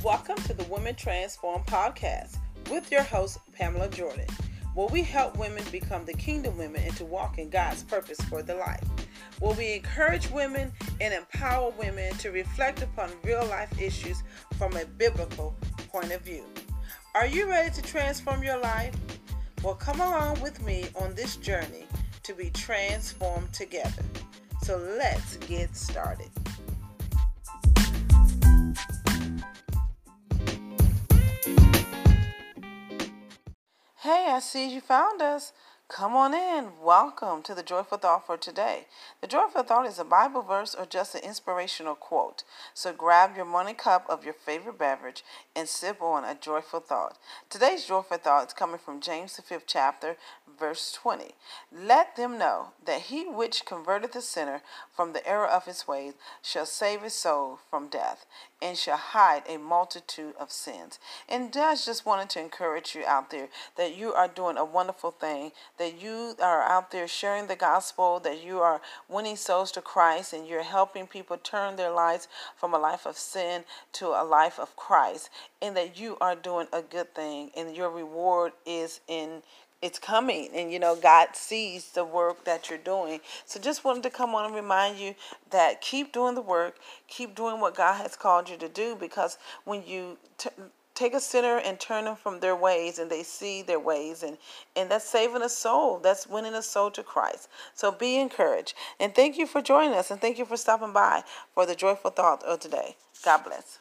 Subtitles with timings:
[0.00, 2.38] to the Women Transform podcast
[2.70, 4.26] with your host, Pamela Jordan,
[4.74, 8.42] where we help women become the kingdom women and to walk in God's purpose for
[8.42, 8.82] their life.
[9.40, 10.72] Where we encourage women
[11.02, 14.22] and empower women to reflect upon real life issues
[14.56, 15.54] from a biblical
[15.92, 16.44] point of view.
[17.14, 18.96] Are you ready to transform your life?
[19.62, 21.86] Well, come along with me on this journey
[22.22, 24.02] to be transformed together.
[24.62, 26.30] So let's get started.
[34.02, 35.52] Hey, I see you found us.
[35.90, 36.68] Come on in.
[36.80, 38.86] Welcome to the Joyful Thought for today.
[39.20, 42.44] The Joyful Thought is a Bible verse or just an inspirational quote.
[42.74, 45.24] So grab your morning cup of your favorite beverage
[45.56, 47.18] and sip on a joyful thought.
[47.48, 50.16] Today's joyful thought is coming from James, the fifth chapter,
[50.60, 51.34] verse 20.
[51.76, 54.62] Let them know that he which converted the sinner
[54.94, 58.26] from the error of his ways shall save his soul from death
[58.62, 61.00] and shall hide a multitude of sins.
[61.28, 65.10] And Dad's just wanted to encourage you out there that you are doing a wonderful
[65.10, 69.80] thing, that you are out there sharing the gospel, that you are winning souls to
[69.80, 73.64] Christ, and you're helping people turn their lives from a life of sin
[73.94, 75.30] to a life of Christ,
[75.62, 79.42] and that you are doing a good thing, and your reward is in
[79.82, 83.18] it's coming and you know god sees the work that you're doing.
[83.46, 85.14] So just wanted to come on and remind you
[85.48, 86.76] that keep doing the work
[87.08, 90.50] keep doing what god has called you to do because when you t-
[91.00, 94.36] take a sinner and turn them from their ways and they see their ways and
[94.76, 95.98] and that's saving a soul.
[95.98, 97.48] That's winning a soul to christ.
[97.74, 98.74] So be encouraged.
[99.00, 101.22] And thank you for joining us and thank you for stopping by
[101.54, 102.96] for the joyful thought of today.
[103.24, 103.78] God bless.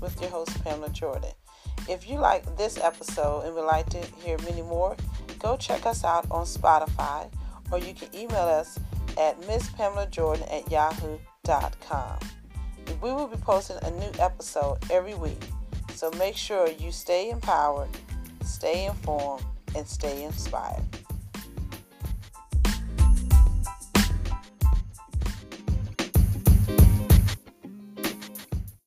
[0.00, 1.30] With your host, Pamela Jordan.
[1.88, 4.96] If you like this episode and would like to hear many more,
[5.38, 7.30] go check us out on Spotify
[7.70, 8.78] or you can email us
[9.18, 12.18] at misspamela.jordan at yahoo.com.
[13.02, 15.42] We will be posting a new episode every week,
[15.94, 17.90] so make sure you stay empowered,
[18.44, 19.44] stay informed,
[19.76, 20.82] and stay inspired.